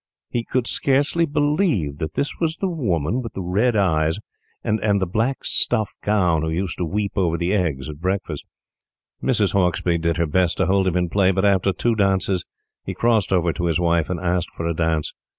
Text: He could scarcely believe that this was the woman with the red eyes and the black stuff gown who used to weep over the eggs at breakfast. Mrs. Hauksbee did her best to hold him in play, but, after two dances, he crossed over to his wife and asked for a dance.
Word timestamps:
He 0.31 0.43
could 0.43 0.65
scarcely 0.65 1.27
believe 1.27 1.99
that 1.99 2.15
this 2.15 2.39
was 2.39 2.57
the 2.57 2.67
woman 2.67 3.21
with 3.21 3.33
the 3.33 3.43
red 3.43 3.75
eyes 3.75 4.17
and 4.63 4.99
the 4.99 5.05
black 5.05 5.45
stuff 5.45 5.93
gown 6.03 6.41
who 6.41 6.49
used 6.49 6.79
to 6.79 6.85
weep 6.85 7.11
over 7.15 7.37
the 7.37 7.53
eggs 7.53 7.87
at 7.87 7.99
breakfast. 8.01 8.43
Mrs. 9.21 9.53
Hauksbee 9.53 9.99
did 9.99 10.17
her 10.17 10.25
best 10.25 10.57
to 10.57 10.65
hold 10.65 10.87
him 10.87 10.97
in 10.97 11.09
play, 11.09 11.29
but, 11.29 11.45
after 11.45 11.71
two 11.71 11.93
dances, 11.93 12.43
he 12.83 12.95
crossed 12.95 13.31
over 13.31 13.53
to 13.53 13.65
his 13.67 13.79
wife 13.79 14.09
and 14.09 14.19
asked 14.19 14.49
for 14.55 14.65
a 14.65 14.73
dance. 14.73 15.13